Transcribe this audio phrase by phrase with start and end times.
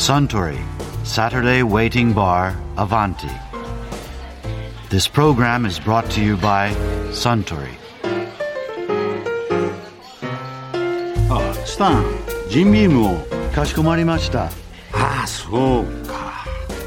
[0.00, 0.58] Suntory
[1.04, 3.28] Saturday Waiting Bar Avanti.
[4.88, 6.72] This program is brought to you by
[7.12, 7.76] Suntory.
[11.28, 12.04] あスタン
[12.48, 13.18] ジンビームを
[13.54, 14.44] かしこまりました。
[14.94, 16.46] ああそうか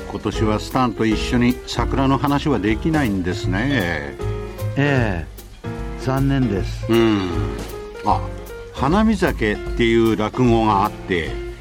[0.10, 4.18] 今年はスタンと一緒に桜の話はできないんですね
[4.76, 5.26] ええ、
[6.00, 6.88] 残念です。
[6.90, 7.30] うん
[8.08, 8.20] あ
[8.74, 11.53] 花見酒っていう落語があって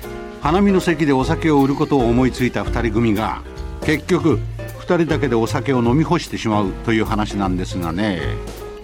[0.42, 3.42] 花見の席でお酒を売ることを思いついた二人組が
[3.84, 4.38] 結局
[4.80, 8.20] 二人だけでお酒を飲み干してしまうという話なんですがね。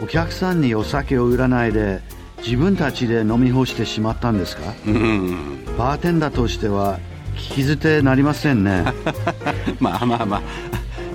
[0.01, 2.01] お客さんにお酒を売らないで
[2.39, 4.73] 自分たちで飲み干してしまったんですか？
[4.87, 5.65] うん。
[5.77, 7.01] バーテンダーとしては
[7.35, 8.85] 聞き捨てなりませんね。
[9.81, 10.43] まあまあまあ。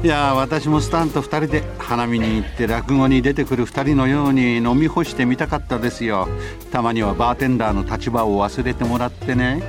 [0.04, 6.28] いや私もスタンと二人で花見に行って落語に出てくる二人のように飲み干してみたかったですよ。
[6.74, 9.64] たまにはバーテンダーの立場を忘れてもらってね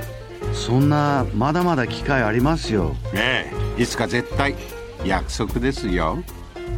[0.55, 2.95] そんなまだまだ機会ありますよ。
[3.13, 4.55] ええいつか絶対
[5.05, 6.23] 約束ですよ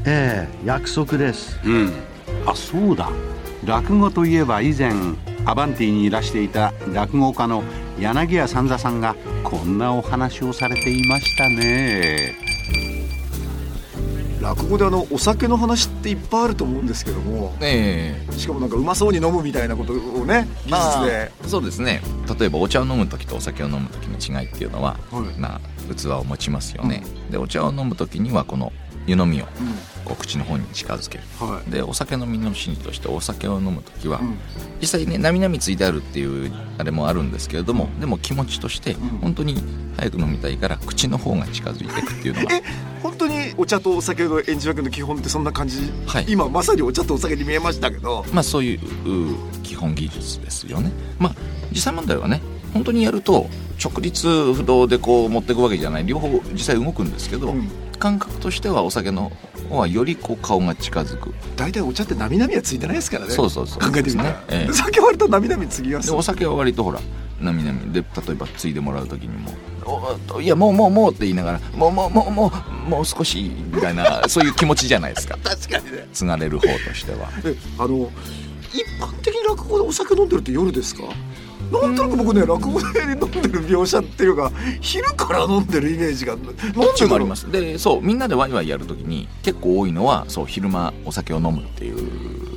[0.06, 1.60] ええ、約束です。
[1.64, 1.94] うん
[2.46, 3.10] あそうだ
[3.66, 4.92] 落語といえば以前
[5.46, 7.64] アバンティにいらしていた落語家の
[8.00, 12.57] 柳家三座さんがこんなお話をされていましたね
[14.42, 18.32] 落語であのお酒の話っていっぱいあると思うんですけどもええ。
[18.34, 21.32] しかもなんかうまそうに飲むみたいなことをね技術で。
[21.48, 22.02] そうですね。
[22.40, 25.40] 例えばお茶を飲む時とお酒を飲む時の違いっていうのは、はい。
[25.40, 28.72] まあ、器を持ちますよね、でお茶を飲む時にはこの
[29.08, 29.46] 湯飲みを
[30.06, 31.72] こう口の方に近づける、はい。
[31.72, 34.38] でお酒飲みのシーンとしてお酒を飲む時は、ん。
[34.80, 39.56] 実際ねなみなみついてあるっていうあれもあるんですけれどもでも気持ちとして本当に
[39.96, 42.62] 早く飲みたいから口の方が近づいていくっていうのがえ
[43.02, 46.26] 本当にお茶とお酒の演じ分けの基本ってそんな感じ、はい。
[46.28, 48.26] 今まさにお茶とお酒に見えましたけど。
[48.34, 50.92] まあそういうう基本技術ですよね。
[51.18, 51.36] まあ
[51.72, 52.42] 実際問題はね
[52.74, 53.48] 本当にやると
[53.84, 56.06] 直立不動でこう持っていくわけじゃない。
[56.06, 57.70] 両方実際動くんですけど、うん。
[58.00, 59.32] 感覚としてはお酒の
[59.70, 61.34] 方はよりこう顔が近づく。
[61.56, 63.32] 大体お茶ってなみなみはついてないですからね。
[63.32, 63.80] そうそうそう。
[63.80, 64.36] 考えてみたら、ね。
[64.50, 64.68] ええ。
[64.68, 66.10] で酒割るとなみなみつぎます。
[66.10, 67.00] でお酒は割とほら
[67.42, 67.92] なみなみ。
[67.94, 69.52] で例えばついでもらう時にも
[70.36, 72.52] お「いやもうもうもう」って言いながら「もうもうもうも
[72.88, 75.38] うもう少し」みたいな そういう気持ちじゃないですか。
[75.44, 76.08] 確かにね。
[76.14, 77.30] 継がれる方としては。
[77.46, 78.10] えあの
[78.74, 81.04] 一般的に落語でお酒飲んでるって夜ですか？
[81.72, 84.52] なんとなく僕ね落語で飲んでる描写っていうか
[84.82, 87.42] 昼から飲んでるイメージがどっちもあります。
[87.42, 91.98] すでそうみんなでワイワイやるときに結構多いのはそう昼間お酒を飲むっていう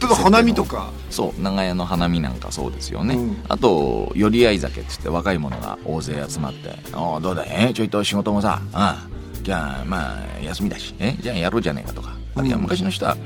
[0.01, 0.91] 例えば花見とか？
[1.11, 3.37] そう長屋の花見なんかそうですよね、うん。
[3.49, 7.45] あと寄り合い酒って言って若い者が大勢集まって「おうどうだ？
[7.45, 7.75] いえ？
[7.75, 9.09] ちょいと仕事もさああ
[9.43, 11.17] じゃあまあ休みだしえ？
[11.21, 12.17] じゃあやろうじゃねえか」とか。
[12.37, 13.17] あるいは昔の人は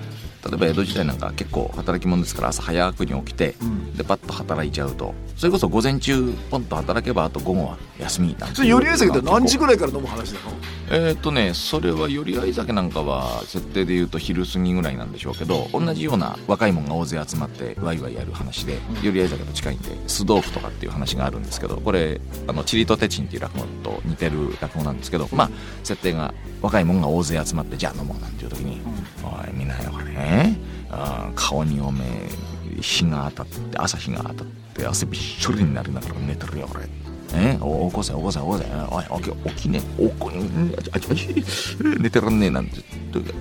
[0.47, 3.55] 例えば江戸時代なんか結構働き者ですから朝早くに起きて、
[3.97, 5.15] でパッと働いちゃうと。
[5.37, 10.53] それこそ午前中ポンと働けばあと午後は休みなんてそれ寄り合い酒って何時ぐぐらいから飲む話なの？
[10.91, 25.50] えーっとねそれは寄り合い酒なんかは設定で言うと昼過ぎぐらいなんでしょうけど同じような若いもんが大勢集まってワイワイやる話で寄り合い酒と近いんで酢豆腐とかっていう話があるんですけどこれあのチリとテチンっていう落語と似てる落語なんですけどまあ
[25.83, 28.81] 設定が若いもんが大勢集まってじゃあ飲もうなんていう時に
[29.22, 30.04] 「おいみんなよこれ。
[30.06, 30.59] ね
[30.91, 36.88] あー顔におめえ日が当たって朝日が当たって汗びっしょりになりながら寝てるよこれ。
[37.34, 38.65] えお起こせ起こせ起こせ。
[38.91, 40.31] おい起き起きねおこ
[40.95, 41.28] あちあち
[41.99, 42.50] 寝てらんねえ。
[42.50, 42.83] なんて。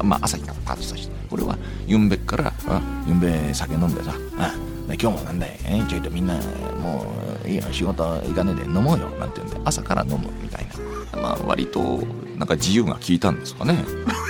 [0.03, 1.13] まあ朝日がパッとさして。
[1.29, 4.13] これはゆんべっからあゆんべ酒飲んでさ。
[5.01, 6.35] 今日もなんだい、えちょいとみんな
[6.81, 7.05] も
[7.45, 7.63] ういいよ。
[7.71, 9.09] 仕事行かねえで飲もうよ。
[9.19, 10.67] なんて言うんで朝から飲むみたい
[11.13, 11.21] な。
[11.21, 12.03] まあ割と
[12.37, 13.83] なんか自由が効いたんですかね。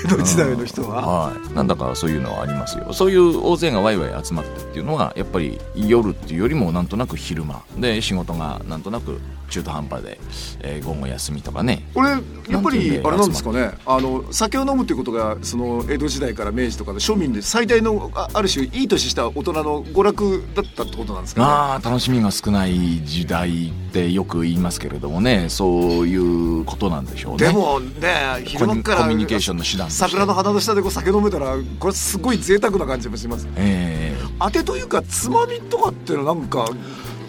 [0.05, 1.29] 江戸時代の人は。
[1.29, 2.93] はい、なんだかそういうのはありますよ。
[2.93, 7.63] そういう大勢がワイワイ集まってっていうのはやっぱり夜っていうよりもなんとなく昼間。
[7.77, 9.19] で仕事がなんとなく
[9.53, 10.19] 中途半端で、
[10.61, 11.85] えー午後休みとかね。
[11.93, 13.71] これやっぱりあれなんですかね。
[13.85, 21.47] あの酒を飲むっていうことがその江戸時代から明治とかの庶民で最大のあある種いい年した大人の娯楽だったってことなんですかね。
[21.47, 25.45] ああ楽しみが少ない時代ってよく言いますけれどもね。
[25.49, 27.47] そういうことなんでしょうね。
[27.47, 34.63] でもね昼間からコミュニケーションの手段桜の花の下でこう酒飲めたらこれすごい贅沢な感じもしますええ当て。
[34.63, 36.65] というかつまみとかっていうのはなんか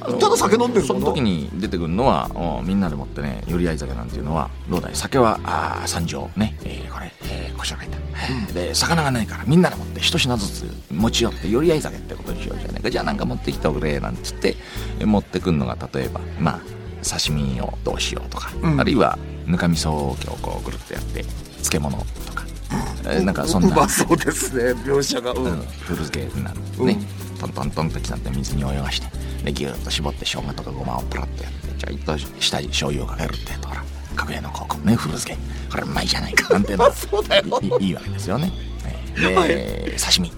[0.04, 1.00] ただ酒飲んでるその。
[1.00, 4.94] の時に出てくるのはおみんなでもってね寄り合い酒なんていうのはどうだい？
[4.94, 7.88] 酒はあー三錠ね、えーこれ、えー、こしらえ
[8.46, 12.90] た、で魚がないからみんなで持って一品ずつ持ち寄って寄り合い酒ってことにしようじゃないか。
[12.90, 14.56] じゃあなんか持ってきておくれなんつって
[15.00, 16.60] えー持ってくるのが例えばまあ
[17.06, 18.80] 刺身をどうしようとか、うん。
[18.80, 21.22] あるいはぬかみそをこうぐるっとやって
[21.62, 22.44] 漬物とか、
[23.04, 23.68] えーなんかそんな。
[23.68, 24.72] う まそうですね。
[24.84, 25.44] 描写が、うん。
[25.44, 26.98] うん、古漬けになるね、
[27.38, 29.08] トントントンと刻んで水に泳がして
[29.44, 33.84] でギューッと絞って生姜とかごまをプラッとやってちょいと下に醤油をかけるってとほら
[34.16, 35.38] 格屋の高校ね古漬け
[35.70, 36.88] これうまいじゃないかなんて の
[37.81, 38.52] いいいわけですよね。
[39.16, 39.50] で、 はい、
[39.98, 40.32] 刺身。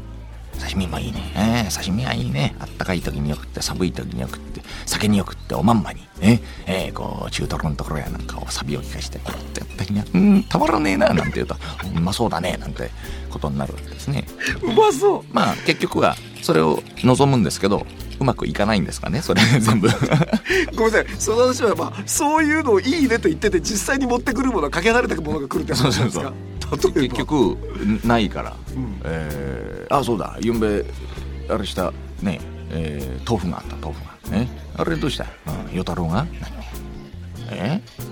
[0.58, 2.54] 刺身もいいね、えー、刺身はいいね。
[2.58, 6.00] あったかい時によくって寒い時によくって酒によくっておまんまに。
[6.18, 11.56] ねえー、こう中トロのところやなんかをサビを聞かしてこうってやった日にはうんたまらねえななんて言うと
[11.94, 12.90] うまそうだねなんて
[13.30, 14.26] ことになるわけですね。
[14.62, 15.24] うまそう。
[15.30, 17.86] まあ結局はそれを望むんですけど
[18.20, 19.20] うまくいかないんですかね？
[19.22, 19.88] それ 全部。
[20.76, 21.06] ごめんなさい。
[21.18, 26.32] その話はまあそういうのをいいねと言ってて実際に持ってくるものはかけ離れたものが来るって話なんですか。
[26.94, 27.56] 結局
[28.04, 30.36] ないから、うん、えー、あそうだ。
[30.40, 30.84] ゆんべ
[31.48, 31.92] あれした
[32.22, 32.40] ね
[32.70, 34.36] えー、豆腐があった豆腐が。
[34.36, 34.48] ね。
[34.76, 36.26] あれどうした、うん、与太郎が？
[37.50, 38.05] えうん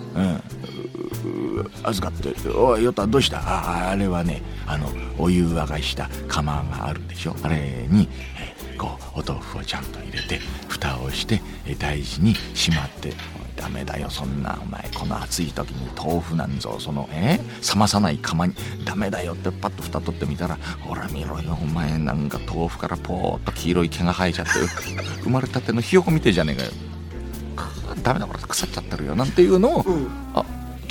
[1.85, 3.39] 預かって「おい与太どうした？
[3.39, 4.89] ああれはねあの
[5.19, 7.37] お湯沸かした釜があるでしょ？
[7.43, 8.09] あれに、
[8.39, 11.41] えこうお豆腐をちゃんと入れて蓋をして
[11.79, 13.13] 大事にしまって
[13.57, 17.39] ダメだよそんなお前この暑い時に豆腐なんぞそのえ？
[17.75, 18.55] 冷まさない釜に
[18.85, 24.53] ダメだよってパッと蓋取ってみたらほら見ろよお前なんか豆腐からポーっと黄色い毛が生えちゃって
[25.23, 26.71] 生まれたてのひよこみてえじゃねえかよ。
[28.03, 30.45] ダメだこれ腐っちゃってるよなんていうのを、うん、あ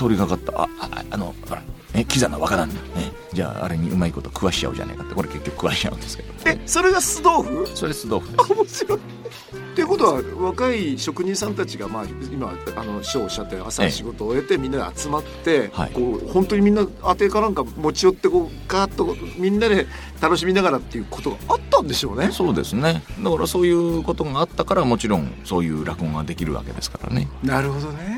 [0.04, 0.52] 通りがかった。
[0.62, 1.62] あああのほら
[1.96, 5.14] えキザな若旦那、ね、じゃああれにうまいこと食わしちゃうじゃねえかって。
[5.14, 6.34] これ結局食わしちゃうんですけど。
[6.46, 7.68] えそれが酢豆腐？
[7.76, 8.54] それ酢豆腐です。
[8.54, 9.00] 面白い。
[9.00, 19.88] っていうことは若い職人さんたちが、まあ、今あの師匠おっしゃったように朝仕事を終えてみんなで集まって、はい、こう本当にみんな当てかなんか持ち寄ってこうガーッとみんなで
[20.22, 22.32] 楽しみながらっていうことがあったんでしょうね。
[22.32, 23.04] そうですね。
[23.20, 27.28] だからそういうことがあったからもちろんそういう落語ができるわけですからね。
[27.44, 28.12] なるほどね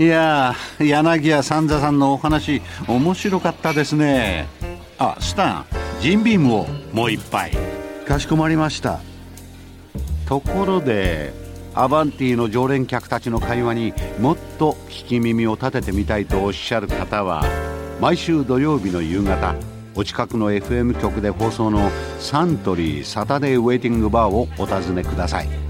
[0.00, 4.48] いや柳家三座さんのお話面白かったですね。
[4.96, 5.66] あスタン
[6.00, 7.52] ジンビームをもう一杯。
[8.08, 9.00] かしこまりました。
[10.26, 11.34] ところで
[11.74, 17.44] アバンティの常連客たちの会話にもっと聞き耳を立ててみたいとおっしゃる方は
[18.00, 19.54] 毎週土曜日の夕方
[19.94, 25.69] お近くの FM 局で放送のサントリーサタデーウェイティングバーをお尋ねください